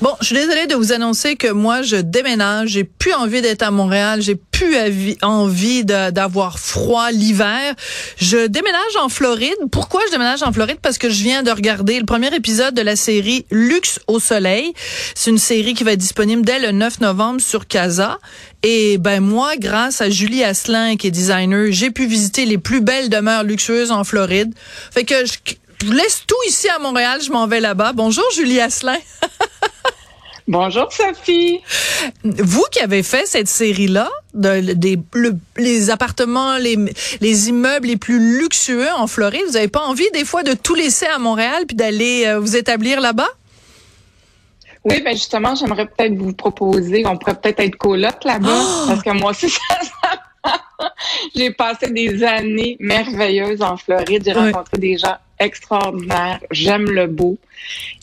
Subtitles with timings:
[0.00, 2.70] Bon, je suis désolée de vous annoncer que moi, je déménage.
[2.70, 4.22] J'ai plus envie d'être à Montréal.
[4.22, 4.74] J'ai plus
[5.20, 7.74] envie d'avoir froid l'hiver.
[8.16, 9.58] Je déménage en Floride.
[9.70, 10.78] Pourquoi je déménage en Floride?
[10.80, 14.72] Parce que je viens de regarder le premier épisode de la série Luxe au soleil.
[15.14, 18.18] C'est une série qui va être disponible dès le 9 novembre sur Casa.
[18.62, 22.80] Et ben moi, grâce à Julie Asselin, qui est designer, j'ai pu visiter les plus
[22.80, 24.54] belles demeures luxueuses en Floride.
[24.92, 25.34] Fait que je,
[25.84, 27.92] je laisse tout ici à Montréal, je m'en vais là-bas.
[27.92, 28.96] Bonjour Julie Asselin.
[30.50, 31.60] Bonjour Sophie.
[32.24, 34.98] Vous qui avez fait cette série-là, de, des,
[35.56, 36.76] les appartements, les,
[37.20, 40.74] les immeubles les plus luxueux en Floride, vous n'avez pas envie des fois de tout
[40.74, 43.28] laisser à Montréal puis d'aller euh, vous établir là-bas?
[44.82, 48.84] Oui, ben justement, j'aimerais peut-être vous proposer, on pourrait peut-être être coloc là-bas, oh!
[48.88, 49.54] parce que moi aussi,
[51.36, 54.24] j'ai passé des années merveilleuses en Floride.
[54.24, 56.40] J'ai rencontré des gens extraordinaire.
[56.50, 57.38] J'aime le beau.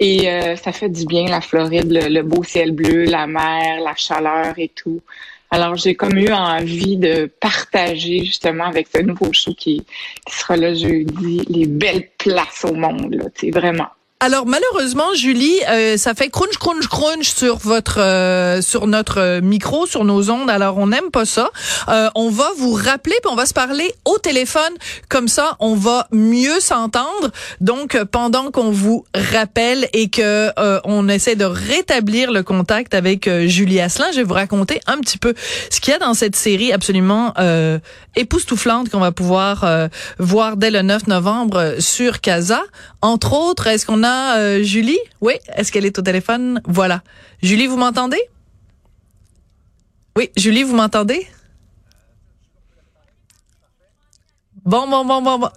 [0.00, 3.94] Et euh, ça fait du bien, la Floride, le, beau ciel bleu, la mer, la
[3.94, 5.00] chaleur et tout.
[5.50, 9.84] Alors, j'ai comme eu envie de partager justement avec ce nouveau show qui,
[10.28, 13.88] sera là jeudi, les belles places au monde, là, vraiment.
[14.24, 19.40] Alors malheureusement, Julie, euh, ça fait crunch crunch crunch sur votre euh, sur notre euh,
[19.42, 20.48] micro, sur nos ondes.
[20.48, 21.50] Alors on n'aime pas ça.
[22.14, 24.72] on va vous rappeler puis on va se parler au téléphone.
[25.10, 27.32] Comme ça, on va mieux s'entendre.
[27.60, 30.50] Donc pendant qu'on vous rappelle et que
[30.86, 35.18] on essaie de rétablir le contact avec Julie Asselin, je vais vous raconter un petit
[35.18, 35.34] peu
[35.68, 37.34] ce qu'il y a dans cette série absolument
[38.16, 39.66] époustouflante qu'on va pouvoir
[40.18, 42.62] voir dès le 9 novembre sur Casa.
[43.02, 44.98] Entre autres, est-ce qu'on a euh, Julie?
[45.20, 46.60] Oui, est-ce qu'elle est au téléphone?
[46.66, 47.02] Voilà.
[47.42, 48.20] Julie, vous m'entendez?
[50.16, 51.26] Oui, Julie, vous m'entendez?
[54.64, 55.48] Bon, bon, bon, bon, bon.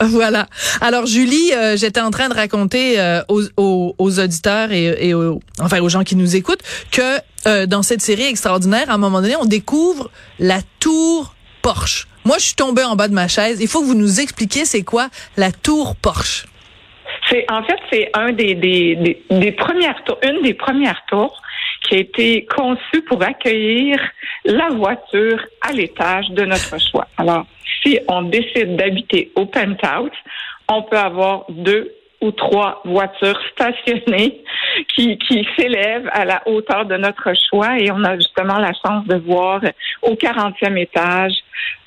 [0.00, 0.46] Voilà.
[0.80, 5.88] Alors Julie, euh, j'étais en train de raconter euh, aux, auditeurs et, aux, enfin aux
[5.88, 7.18] gens qui nous écoutent que
[7.66, 12.06] dans cette série extraordinaire, à un moment donné, on découvre la tour Porsche.
[12.24, 13.58] Moi, je suis tombée en bas de ma chaise.
[13.60, 16.46] Il faut que vous nous expliquiez c'est quoi la tour Porsche.
[17.28, 21.40] C'est en fait c'est un des, des, premières tours, une des premières tours
[21.82, 23.98] qui a été conçue pour accueillir
[24.44, 27.06] la voiture à l'étage de notre choix.
[27.16, 27.46] Alors,
[27.82, 30.10] si on décide d'habiter au penthouse,
[30.68, 34.42] on peut avoir deux ou trois voitures stationnées
[34.94, 39.06] qui, qui s'élèvent à la hauteur de notre choix et on a justement la chance
[39.06, 39.60] de voir
[40.02, 41.32] au 40e étage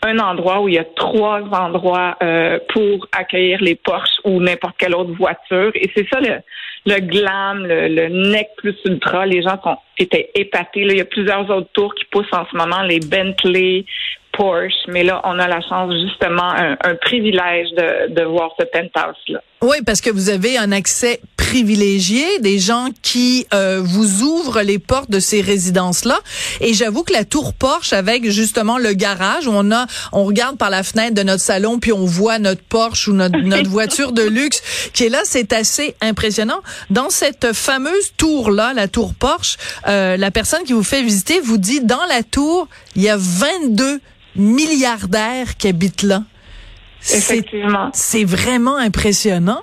[0.04, 4.76] un endroit où il y a trois endroits euh, pour accueillir les Porsche ou n'importe
[4.78, 5.72] quelle autre voiture.
[5.76, 6.40] Et c'est ça le,
[6.86, 9.26] le glam, le, le, neck plus ultra.
[9.26, 10.86] Les gens sont, étaient épatés.
[10.86, 13.86] Là, il y a plusieurs autres tours qui poussent en ce moment, les Bentley,
[14.34, 18.66] Porsche, mais là, on a la chance justement, un, un privilège de, de voir ce
[18.66, 19.42] penthouse-là.
[19.64, 24.80] Oui, parce que vous avez un accès privilégié, des gens qui euh, vous ouvrent les
[24.80, 26.18] portes de ces résidences-là.
[26.62, 30.58] Et j'avoue que la tour Porsche, avec justement le garage, où on a, on regarde
[30.58, 34.14] par la fenêtre de notre salon, puis on voit notre Porsche ou notre, notre voiture
[34.14, 34.64] de luxe
[34.94, 36.62] qui est là, c'est assez impressionnant.
[36.90, 41.58] Dans cette fameuse tour-là, la tour Porsche, euh, la personne qui vous fait visiter vous
[41.58, 44.00] dit, dans la tour, il y a 22
[44.36, 46.22] milliardaires qui habitent là.
[47.02, 47.90] Effectivement.
[47.94, 49.62] C'est vraiment impressionnant.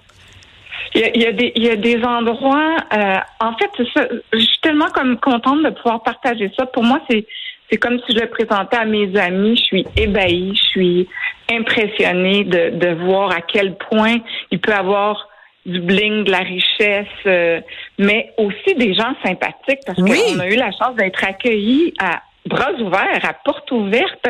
[0.95, 2.77] Il y, a, il, y a des, il y a des endroits.
[2.93, 6.67] Euh, en fait, ça, je suis tellement comme contente de pouvoir partager ça.
[6.67, 7.27] Pour moi, c'est
[7.71, 9.57] c'est comme si je le présentais à mes amis.
[9.57, 11.09] Je suis ébahie, je suis
[11.51, 14.17] impressionnée de, de voir à quel point
[14.51, 15.29] il peut avoir
[15.67, 17.61] du bling, de la richesse, euh,
[17.99, 22.73] mais aussi des gens sympathiques parce qu'on a eu la chance d'être accueillis à bras
[22.73, 24.27] ouverts, à porte ouverte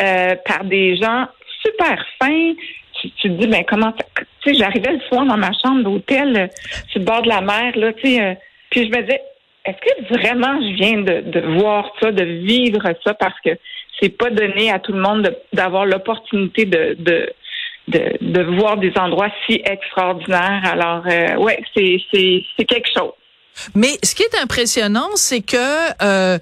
[0.00, 1.26] euh, par des gens
[1.62, 2.54] super fins.
[3.00, 6.46] Tu, te dis, ben comment, tu sais, j'arrivais le soir dans ma chambre d'hôtel euh,
[6.90, 8.34] sur le bord de la mer, là, tu sais, euh,
[8.70, 9.22] puis je me disais,
[9.64, 13.50] est-ce que vraiment je viens de, de voir ça, de vivre ça, parce que
[13.98, 17.32] c'est pas donné à tout le monde d'avoir l'opportunité de, de
[17.88, 20.62] de, de, voir des endroits si extraordinaires.
[20.64, 23.12] Alors, euh, ouais, c'est quelque chose.
[23.74, 25.56] Mais ce qui est impressionnant, c'est que
[26.02, 26.38] euh,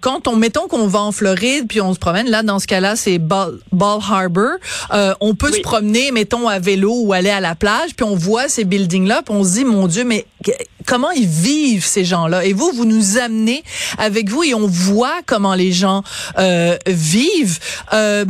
[0.00, 2.96] quand on mettons qu'on va en Floride puis on se promène là dans ce cas-là,
[2.96, 4.56] c'est Ball, Harbor,
[4.92, 8.16] euh, on peut se promener mettons à vélo ou aller à la plage puis on
[8.16, 10.26] voit ces buildings là, puis on se dit mon dieu mais
[10.86, 12.44] comment ils vivent ces gens-là?
[12.44, 13.64] Et vous, vous nous amenez
[13.98, 16.02] avec vous et on voit comment les gens
[16.38, 17.58] euh, vivent.
[17.92, 18.24] Euh,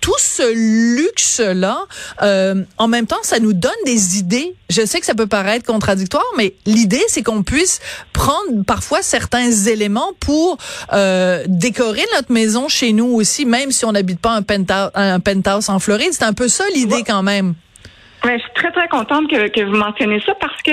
[0.00, 1.78] tout ce luxe-là,
[2.22, 4.54] euh, en même temps, ça nous donne des idées.
[4.68, 7.80] Je sais que ça peut paraître contradictoire, mais l'idée, c'est qu'on puisse
[8.12, 10.58] prendre parfois certains éléments pour
[10.92, 15.20] euh, décorer notre maison chez nous aussi, même si on n'habite pas un penthouse, un
[15.20, 16.10] penthouse en Floride.
[16.12, 17.54] C'est un peu ça l'idée quand même.
[18.24, 20.72] Ouais, je suis très, très contente que, que vous mentionnez ça parce que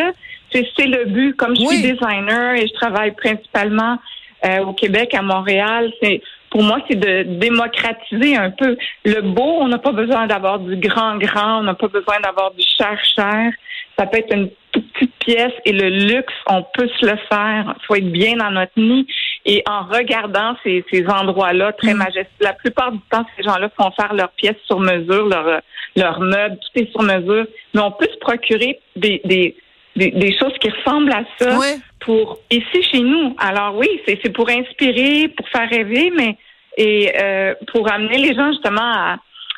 [0.52, 1.36] c'est le but.
[1.36, 3.98] Comme je suis designer et je travaille principalement
[4.46, 8.78] euh, au Québec, à Montréal, c'est pour moi, c'est de démocratiser un peu.
[9.04, 12.52] Le beau, on n'a pas besoin d'avoir du grand, grand, on n'a pas besoin d'avoir
[12.52, 13.52] du cher, cher.
[13.98, 17.76] Ça peut être une toute petite pièce et le luxe, on peut se le faire.
[17.80, 19.08] Il faut être bien dans notre nid.
[19.46, 21.98] Et en regardant ces, ces endroits-là très mm.
[21.98, 25.62] majestueux, la plupart du temps, ces gens-là font faire leurs pièces sur mesure, leurs
[25.96, 27.48] leur meubles, tout est sur mesure.
[27.74, 29.56] Mais on peut se procurer des, des
[29.98, 31.58] des, choses qui ressemblent à ça
[32.00, 33.36] pour ici chez nous.
[33.38, 36.38] Alors oui, c'est pour inspirer, pour faire rêver, mais
[36.78, 39.18] et euh, pour amener les gens justement à,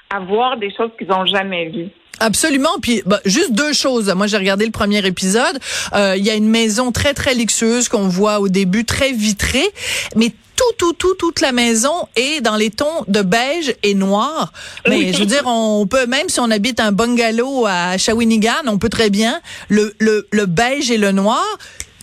[0.10, 1.90] à voir des choses qu'ils n'ont jamais vues.
[2.20, 2.80] Absolument.
[2.82, 4.12] Puis bah, juste deux choses.
[4.16, 5.60] Moi, j'ai regardé le premier épisode.
[5.94, 9.70] Euh, il y a une maison très très luxueuse qu'on voit au début, très vitrée,
[10.16, 14.52] mais tout, tout, tout, toute la maison est dans les tons de beige et noir.
[14.88, 18.78] Mais je veux dire, on peut, même si on habite un bungalow à Shawinigan, on
[18.78, 19.40] peut très bien
[19.70, 21.46] le, le, le beige et le noir.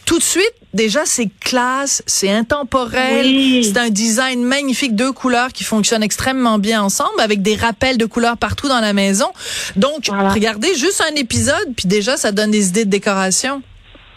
[0.06, 3.26] Tout de suite, déjà, c'est classe, c'est intemporel,
[3.64, 8.06] c'est un design magnifique, deux couleurs qui fonctionnent extrêmement bien ensemble, avec des rappels de
[8.06, 9.26] couleurs partout dans la maison.
[9.74, 13.62] Donc, regardez juste un épisode, puis déjà, ça donne des idées de décoration.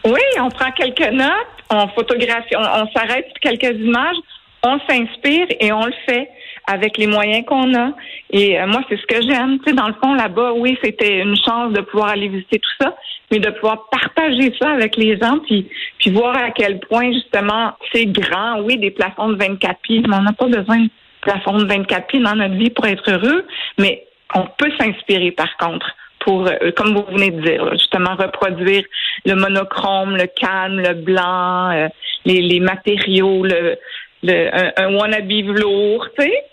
[0.05, 1.31] Oui, on prend quelques notes,
[1.69, 4.17] on photographie, on, s'arrête sur quelques images,
[4.63, 6.29] on s'inspire et on le fait
[6.69, 7.91] avec les moyens qu'on a.
[8.29, 9.57] Et euh, moi, c'est ce que j'aime.
[9.59, 12.69] Tu sais, dans le fond, là-bas, oui, c'était une chance de pouvoir aller visiter tout
[12.79, 12.95] ça,
[13.31, 15.67] mais de pouvoir partager ça avec les gens, puis,
[15.97, 18.61] puis voir à quel point, justement, c'est grand.
[18.61, 20.89] Oui, des plafonds de 24 pieds, mais on n'a pas besoin de
[21.21, 23.45] plafonds de 24 pieds dans notre vie pour être heureux,
[23.79, 24.05] mais
[24.35, 28.83] on peut s'inspirer, par contre pour, euh, comme vous venez de dire, justement reproduire
[29.25, 31.87] le monochrome, le calme, le blanc, euh,
[32.25, 33.77] les, les matériaux, le,
[34.23, 36.45] le un, un wannabe velours, tu sais.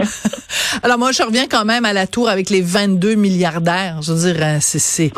[0.82, 4.00] Alors moi, je reviens quand même à la tour avec les 22 milliardaires.
[4.02, 5.12] Je veux dire, euh, c'est,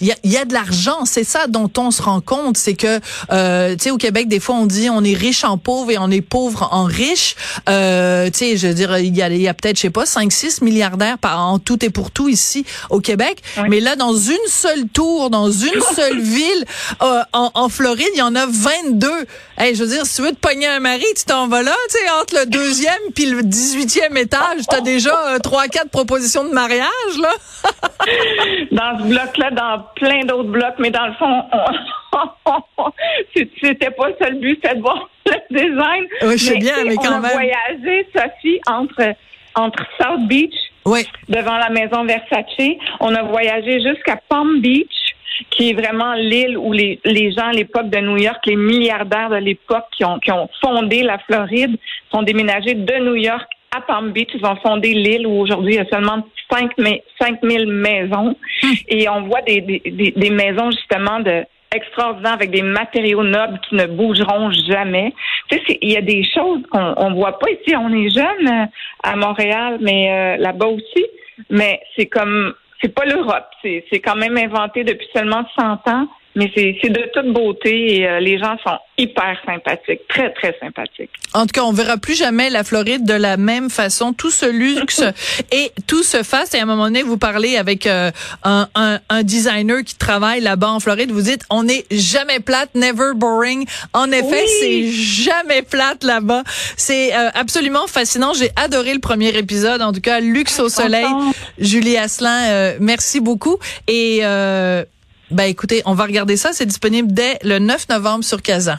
[0.00, 1.04] il y, a, y a de l'argent.
[1.04, 3.00] C'est ça dont on se rend compte, c'est que,
[3.32, 5.98] euh, tu sais, au Québec, des fois, on dit on est riche en pauvre et
[5.98, 7.36] on est pauvre en riche.
[7.68, 10.06] Euh, tu sais, je veux dire, il y a, y a peut-être, je sais pas,
[10.06, 13.42] 5, 6 milliardaires par en tout et pour tout ici au Québec.
[13.68, 16.64] Mais là, dans une seule tour, dans une seule ville,
[17.02, 19.10] euh, en, en, Floride, il y en a 22.
[19.58, 21.74] Hey, je veux dire, si tu veux te pogner un mari, tu t'en vas là,
[21.90, 26.44] tu sais, entre le deuxième puis le 18e étage, t'as déjà euh, trois, quatre propositions
[26.44, 26.86] de mariage,
[27.20, 27.32] là?
[28.72, 31.44] dans ce bloc-là, dans plein d'autres blocs, mais dans le fond,
[33.62, 36.04] c'était pas ça le but, c'était de voir le design.
[36.22, 37.24] Oui, je sais bien, mais quand on même.
[37.24, 39.14] On a voyagé, Sophie, entre,
[39.54, 40.54] entre South Beach,
[41.28, 42.76] devant la maison Versace.
[43.00, 45.05] On a voyagé jusqu'à Palm Beach
[45.50, 49.30] qui est vraiment l'île où les, les gens à l'époque de New York, les milliardaires
[49.30, 51.76] de l'époque qui ont, qui ont fondé la Floride,
[52.12, 53.46] sont déménagés de New York
[53.76, 54.30] à Palm Beach.
[54.34, 58.36] Ils ont fondé l'île où aujourd'hui il y a seulement 5, 000 maisons.
[58.62, 58.72] Hmm.
[58.88, 61.44] Et on voit des, des, des maisons justement de
[61.74, 65.12] extraordinaires avec des matériaux nobles qui ne bougeront jamais.
[65.50, 67.76] Tu sais, il y a des choses qu'on on voit pas ici.
[67.76, 68.66] On est jeune euh,
[69.02, 71.06] à Montréal, mais euh, là-bas aussi.
[71.50, 73.48] Mais c'est comme, c'est pas l'Europe.
[73.62, 78.20] C'est quand même inventé depuis seulement 100 ans mais c'est de toute beauté et euh,
[78.20, 81.10] les gens sont hyper sympathiques, très très sympathiques.
[81.32, 84.12] En tout cas, on verra plus jamais la Floride de la même façon.
[84.12, 85.02] Tout ce luxe
[85.50, 86.54] et tout se fasse.
[86.54, 88.10] Et à un moment donné, vous parlez avec euh,
[88.44, 91.10] un, un, un, designer qui travaille là-bas en Floride.
[91.10, 93.66] Vous dites, on n'est jamais plate, never boring.
[93.94, 96.42] En effet, c'est jamais plate là-bas.
[96.76, 98.34] C'est euh, absolument fascinant.
[98.34, 99.80] J'ai adoré le premier épisode.
[99.80, 101.06] En tout cas, luxe au soleil.
[101.58, 103.56] Julie Asselin, merci beaucoup.
[103.88, 104.20] Et
[105.30, 106.52] ben écoutez, on va regarder ça.
[106.52, 108.78] C'est disponible dès le 9 novembre sur Casa.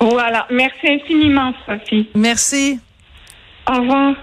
[0.00, 0.46] Voilà.
[0.50, 2.08] Merci infiniment, Sophie.
[2.14, 2.78] Merci.
[3.68, 4.14] Au revoir.